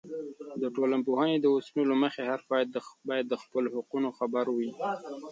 د 0.61 0.63
ټولنپوهنې 0.75 1.37
د 1.39 1.45
اصولو 1.57 1.89
له 1.91 1.95
مخې، 2.03 2.21
هر 2.31 2.39
فرد 2.47 2.71
باید 3.07 3.25
د 3.29 3.35
خپلو 3.43 3.67
حقونو 3.75 4.09
خبر 4.17 4.45
وي. 4.55 4.69